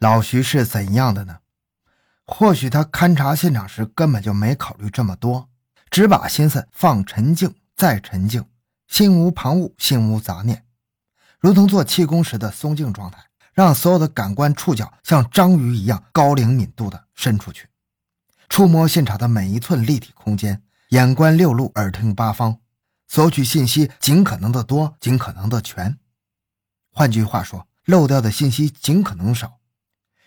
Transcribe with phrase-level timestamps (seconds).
[0.00, 1.40] 老徐是怎样的呢？
[2.24, 5.50] 或许他勘察现场时根本就没考虑这么多，
[5.90, 8.42] 只把心思放沉静再沉静，
[8.88, 10.64] 心无旁骛，心无杂念，
[11.38, 17.68] 如同做气功时的松静状态，让所有的感官触角像章鱼一样高灵敏度的伸出去，
[18.48, 22.58] 触摸现场的每一寸立体空间，眼观六路，耳听八方，
[23.06, 25.98] 索取信息尽可能的多，尽可能的全。
[26.90, 29.59] 换句话说，漏掉的信息尽可能少。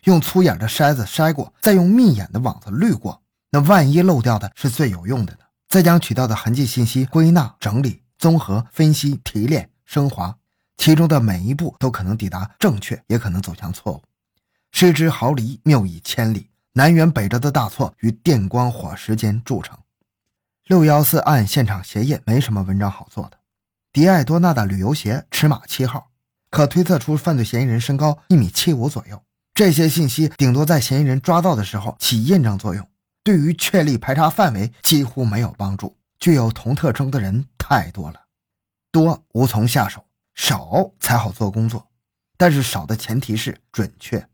[0.04, 5.40] 用粗眼的筛子筛过，再用密眼的网子滤过，那万一漏掉的是最有用的呢？
[5.70, 10.38] 再将取到的痕迹信息归纳、整理、综合、分析、提炼、升华，
[10.77, 14.04] 其中的每一步都可能抵达正确，也可能走向错误。
[14.72, 19.77] 失之毫厘，谬以千里，南辕北辙的大错于电光火石间铸成。
[20.66, 23.38] 六幺四案现场鞋印没什么文章好做的，
[23.91, 26.10] 迪爱多纳的旅游鞋尺码七号，
[26.49, 29.22] 可推测出犯罪嫌疑人身高一米七五左右。
[29.53, 32.89] 这些信息顶多在嫌疑人抓到的时候起印证作用，
[33.23, 35.95] 对于确立排查范围几乎没有帮助。
[36.20, 38.20] 具有同特征的人太多了，
[38.91, 41.87] 多无从下手，少才好做工作。
[42.35, 44.27] 但是少的前提是准确。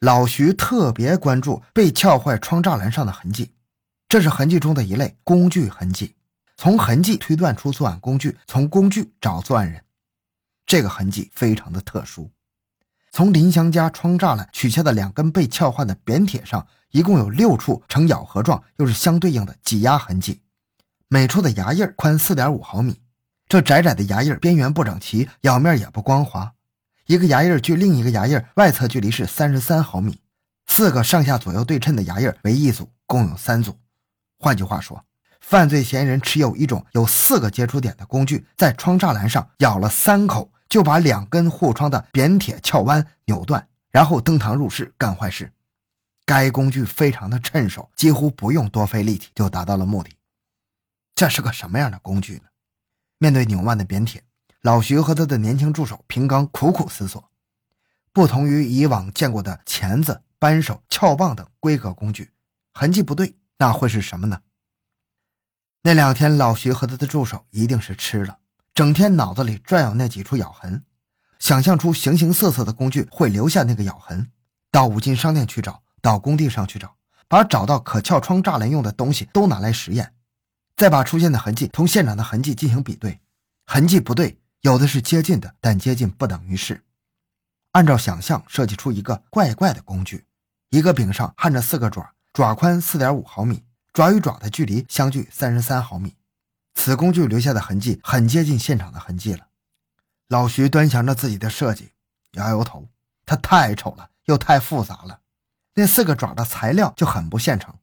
[0.00, 3.54] 老徐特别关注被撬坏窗栅栏上的痕迹，
[4.08, 6.14] 这是痕迹中的一类工具痕迹。
[6.56, 9.82] 从痕迹推断出作案工具，从工具找作案人，
[10.66, 12.30] 这个痕迹非常的特殊。
[13.16, 20.40] 从林祥家窗栅栏取下的两根被撬换的扁铁上，一共有六处呈咬合状，又是相对应的挤压痕迹，
[21.06, 23.00] 每处的牙印宽四点五毫米。
[23.46, 26.54] 这窄窄的牙印边缘不整齐，咬面也不光滑。
[27.06, 30.18] 一个牙印距另一个牙印外侧距离是三十三毫米，
[30.66, 33.78] 四个上下左右对称的牙印为一组，共有三组。
[34.40, 35.04] 换句话说，
[35.40, 40.50] 犯罪嫌疑人持有一种有四个接触点的工具，在窗栅栏上咬了三口。
[40.74, 45.52] 就把两根护窗的扁铁撬弯扭断，然后登堂入室干坏事。
[46.26, 50.10] 该工具非常的趁手，几乎不用多费力气就达到了目的。
[51.14, 52.46] 这是个什么样的工具呢？
[53.18, 54.24] 面对扭弯的扁铁，
[54.62, 57.30] 老徐和他的年轻助手平刚苦苦思索。
[58.12, 62.32] 不同于以往见过的钳子、扳手、撬棒等规格工具，
[62.72, 64.40] 痕迹不对，那会是什么呢？
[65.82, 68.40] 那两天，老徐和他的助手一定是吃了。
[68.74, 70.82] 整天脑子里转悠那几处咬痕，
[71.38, 74.32] 想象出形形色色的工具会留下那个咬痕，
[74.72, 76.96] 到五金商店去找，到工地上去找，
[77.28, 80.12] 把找到可撬窗栅栏用的东西都拿来实验，
[80.76, 83.20] 再把出现的痕迹同现场的痕迹进行比对，
[83.66, 86.82] 痕迹不对，有的是接近的，但接近不等于是。
[87.70, 90.26] 按照想象设计出一个怪怪的工具，
[90.70, 93.62] 一个柄上焊着四个爪，爪宽四点五毫米，
[93.92, 96.16] 爪与爪的距离相距三十三毫米。
[96.74, 99.46] 此工具留下的痕迹很接近现场的痕迹了。
[100.28, 101.92] 老徐端详着自己的设计，
[102.32, 102.88] 摇摇头，
[103.24, 105.20] 它太丑了，又太复杂了。
[105.74, 107.74] 那四个爪的材料就很不现成。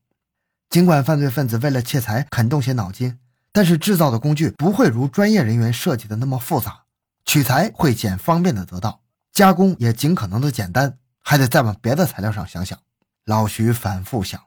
[0.69, 3.19] 尽管犯罪分子为了窃财肯动些脑筋，
[3.52, 6.84] 但是制造的工具不会如专业人员设计的那么复杂，
[7.25, 12.79] 取材会简方便的得到，加工也尽可能的简单，还得再往别的材料上想想。
[13.25, 14.41] 老徐反复想，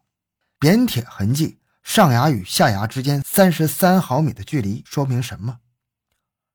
[0.59, 1.59] 扁铁痕迹。
[1.85, 5.61] 上牙与下牙之间三十三毫米的距离说明什么？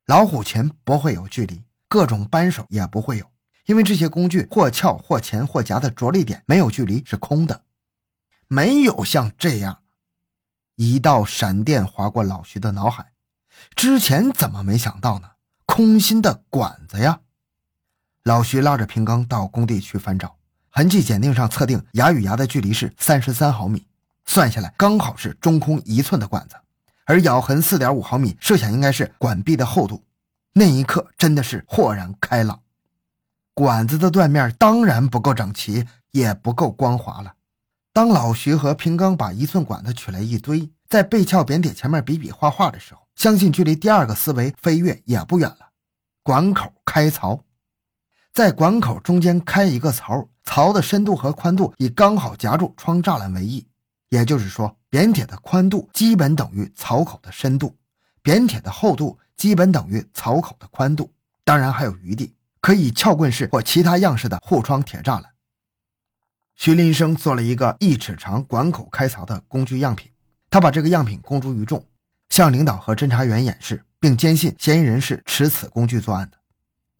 [0.06, 3.32] 老虎钳不会有距离，各种扳手也不会有，
[3.68, 7.64] 因为这些工具或撬或钳或夹的着力点没有距离，是空的。
[8.48, 9.84] 没有像这样，
[10.76, 13.14] 一道闪电划过老徐的脑海。
[13.76, 15.30] 之前怎么没想到呢？
[15.66, 17.22] 空心的管子呀！
[18.24, 20.38] 老徐拉着平刚到工地去翻找
[20.70, 23.86] 痕迹鉴定上测定牙与牙的距离是三十三毫米。
[24.30, 26.56] 算下来刚好是中空一寸的管子，
[27.06, 30.04] 而咬痕四点五毫米，设想应该是管壁的厚度。
[30.54, 32.62] 那一刻真的是豁然开朗。
[33.56, 37.34] 管子的断面当然不够整齐，也不够光滑了。
[37.92, 45.72] 当老徐和平刚把一寸管子取来一堆，在背翘扁铁前面比比划划的时候，相信距离第二个思维飞跃也不远了。
[46.22, 47.40] 管口开槽，
[48.32, 53.66] 在管口中间开一个槽，槽的深度和宽度以刚好夹住窗栅栏为宜。
[54.10, 57.76] 也就是说，扁铁的宽度基本等于槽口的深度，
[58.22, 61.12] 扁铁的厚度基本等于槽口的宽度，
[61.44, 65.32] 当然还有余地，可以撬棍式或其他样式的护窗铁栅栏。
[66.56, 70.12] 徐林生做了一个一尺长管口开槽的工具样品，
[70.50, 71.86] 他把这个样品公诸于众，
[72.30, 76.38] 向领导和侦查员演示，并坚信嫌疑人是持此工具作案的。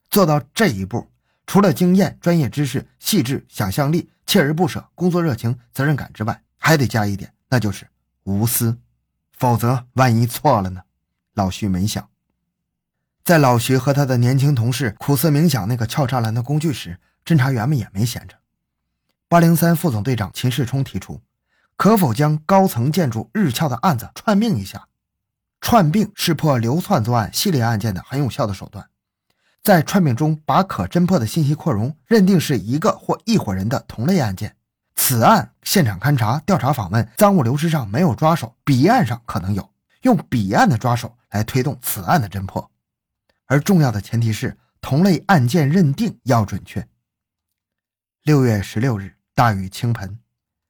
[0.08, 1.06] 做到这一步，
[1.46, 7.88] 除了经验、专业知识、细致想象力、锲而不舍、工作热情、责任感之外，还得加一点，那就是
[8.22, 8.78] 无私，
[9.32, 10.82] 否则万一错了呢？
[11.34, 12.08] 老徐没想。
[13.24, 18.36] 在老徐和他的年轻同事苦思冥想那个撬栅栏的工具时，侦查员们也没闲着。
[19.28, 21.20] 八零三副总队长秦世冲提出，
[21.76, 24.86] 可否将高层建筑日撬的案子串并一下？
[25.60, 28.88] 串并是破流窜作案系列案件的很有效的手段。
[29.62, 34.56] 在串并中，把可侦破的信息扩容，认定是一个或一伙人的同类案件。
[35.10, 39.68] 此案现场勘查、调查访问、赃物流失上没有抓手，彼岸上可能有，
[40.02, 42.70] 用彼岸的抓手来推动此案的侦破。
[43.46, 46.86] 而重要的前提是同类案件认定要准确。
[48.22, 50.16] 六月十六日，大雨倾盆，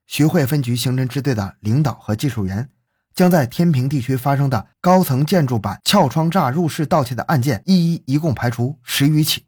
[0.06, 2.70] 徐汇分局刑侦支队的领导和技术员。
[3.12, 9.44] 将在天平地区发生的高层建筑板撬窗栅入室盗窃的案件一一一共排除十余起，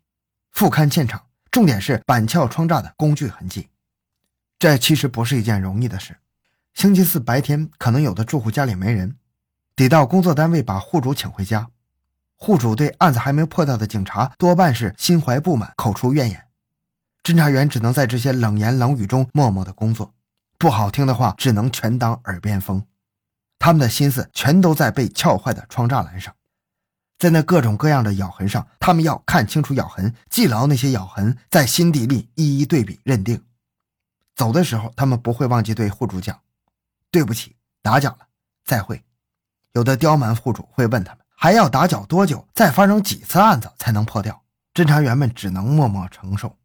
[0.51, 3.71] 复勘现场，重点是板撬窗栅的工具痕迹。
[4.63, 6.19] 这其实不是一件容易的事。
[6.73, 9.17] 星期四白天，可能有的住户家里没人，
[9.75, 11.69] 得到工作单位把户主请回家。
[12.37, 16.45] 户主对案子还没破掉的警察多半是心怀不满，口出怨言。
[17.25, 20.15] 侦查员只能在这些冷言冷语中默默的工作，
[20.59, 22.87] 不好听的话只能全当耳边风。
[23.59, 26.33] 他们的心思全都在被撬坏的窗栅栏上，
[27.19, 33.43] 在那各种各样的咬痕上，他们要看清楚咬痕，记牢那些咬痕，在心底里一一对比认定。
[34.35, 36.41] 走的时候，他们不会忘记对户主讲
[37.11, 38.29] ：“对不起，打搅了，
[38.65, 39.05] 再会。”
[39.75, 42.47] 有的刁蛮户主会问他们：“还要打搅多久？
[42.55, 44.43] 再发生几次案子才能破掉？”
[44.75, 46.57] 侦查员们只能默默承受。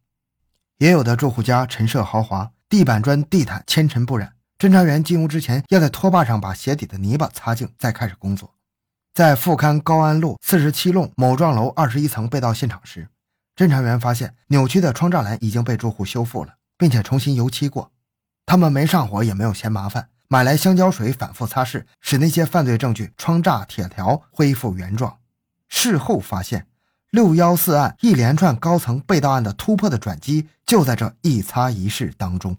[0.78, 4.34] 也有的住户家陈设豪华，地板砖、地毯纤尘不染。
[4.58, 8.54] 侦查员进屋之前，要在拖把上把鞋底的泥巴擦净，再开始工作。
[9.14, 13.08] 在复刊高安路四十七弄某幢楼二十一层被盗现场时，
[13.56, 17.92] 侦查员发现扭曲的窗栅栏已经被住户修复了，并且重新油漆过。
[18.46, 25.18] 他们没上火，也没有嫌麻烦，买来香蕉水反复擦拭，使那些犯罪证据窗栅铁条恢复原状。
[25.68, 26.66] 事后发现，
[27.10, 32.56] 六幺四案一连串高层被盗案的突破的转机就在这一擦一拭当中。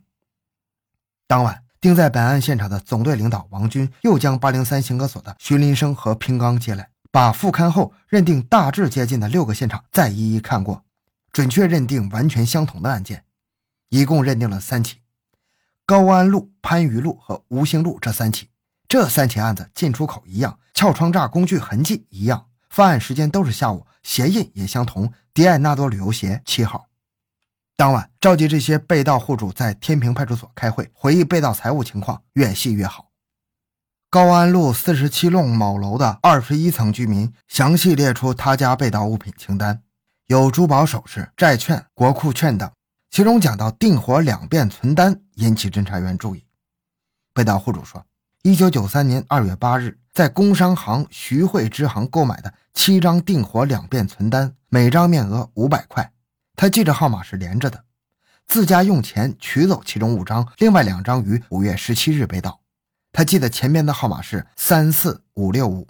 [1.25, 1.63] 当晚。
[1.81, 10.83] 定在本案现场的总队领导王军又将八零三刑科所的徐林生和平刚接来，把复勘后认定大致接近的六个现场再一一看过，
[11.31, 13.23] 准确认定完全相同的案件，
[13.89, 15.01] 一共认定了三起：
[15.85, 18.49] 高安路、番禺路和吴兴路这三起。
[18.87, 26.87] 这三起案子进出口一样，撬窗栅工具痕迹一样，犯案时间都是下午，鞋印也相同，迪艾纳多旅游鞋七号。
[27.75, 33.09] 当晚，召集这些被盗户主在天平派出所开会，回忆被盗财物情况，越细越好。
[34.09, 39.83] 高安路四十七弄某楼的二十一层居民详细列出他家被盗物品清单，
[40.25, 42.71] 有珠宝首饰、债券、国库券等。
[43.11, 46.45] 其中讲到订货两遍存单，引起侦查员注意。
[47.33, 48.05] 被盗户主说，
[48.43, 56.11] 一九九三年二月八日，在工商行徐汇支行购买的七张订货两遍存单，每张面额五百块。
[56.55, 57.83] 他记着号码是连着的，
[58.45, 62.61] 自家用钱取走其中五张，另外两张于五月十七日被盗。
[63.11, 65.87] 他记得前面的号码是三四五六五。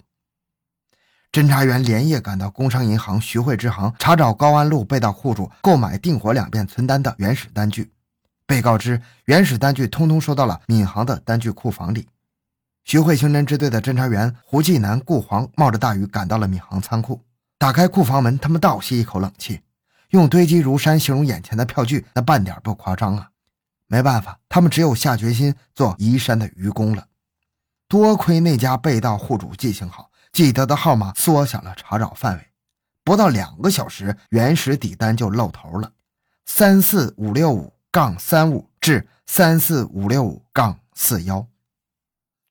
[1.32, 7.92] 侦查员连夜赶到工商银行徐汇支行，查找高安路被盗户主购买订货两遍存单的原始单据。
[8.46, 12.08] 被告知，原始单据通通收到了闵行的单据库房里。
[12.82, 17.22] 徐汇刑侦支队的侦查员胡继南、顾黄冒着大雨赶到了闵行仓库，
[17.58, 19.60] 打开库房门，他们倒吸一口冷气。
[20.08, 23.30] 用堆积如山形容眼前的票据，那半点不夸张啊！
[23.86, 27.06] 没办法，他们只有下决心做移山的愚公了。
[27.86, 32.46] 多亏那家被盗户主记性好，记得的号码缩小了查找范围。
[33.02, 35.92] 不到两个小时，原始底单就露头了：
[36.46, 41.46] 三四五六五杠三五至三四五六五杠四幺。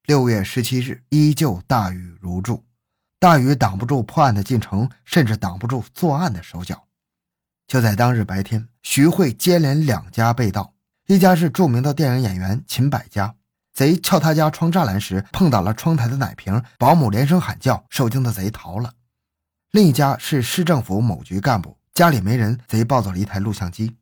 [0.05, 2.65] 六月十七日，依旧大雨如注，
[3.19, 6.87] 大雨挡不住破案的进程，甚至挡不住作案的手脚。
[7.67, 10.73] 就在当日白天，徐汇接连两家被盗，
[11.05, 13.35] 一家是著名的电影演员秦百家，
[13.79, 18.89] 贼撬他家窗栅栏时碰倒了窗台的奶瓶，保姆连声喊叫，受惊的贼逃了；
[19.71, 23.95] 另一家是市政府某局干部，家里没人，贼抱走了一台录像机，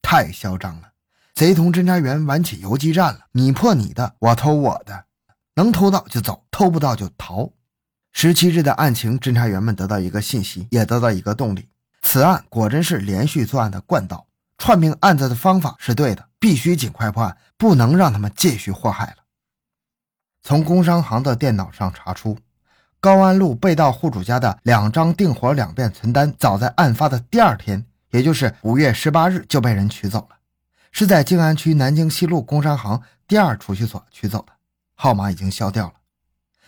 [0.00, 0.92] 太嚣张了！
[1.34, 5.06] 贼同侦查员玩起游击战了，你破你的，我偷我的，
[5.56, 7.50] 能偷到就走，偷不到就逃。
[8.12, 11.68] 十七日的案情，侦查员们得到一个信息，也得到一个动力。
[12.02, 14.28] 此案果真是连续作案的惯盗，
[14.60, 19.16] 串并案子的方法是对的，必须尽快破案，不能让他们继续祸害了。
[20.42, 22.36] 从工商行的电脑上查出，
[23.00, 30.36] 高安路被盗户主家的两张订货两遍存单，早在案发的第二天，也就是五月十八日就被人取走了，
[30.92, 34.52] 是在静安区南京西路工商行第二储蓄所取走的，
[34.94, 35.94] 号码已经销掉了。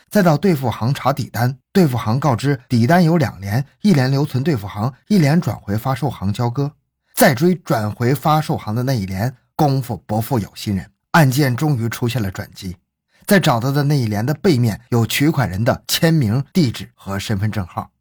[0.09, 6.73] 再到兑付行查底单，兑付行告知底单有两联，一联留存兑付行，一联转回发售行交割。
[7.23, 12.77] 再追转回发售行的那一联，功夫不负有心人，案件终于出现了转机。
[13.27, 17.93] 在找到的那一联的背面有取款人的签名、地址和身份证号。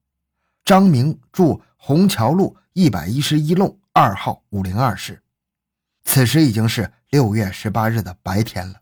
[0.66, 5.22] 张明住虹桥路一百一十一弄二号五零二室。
[6.04, 8.81] 此时已经是六月十八日的白天了。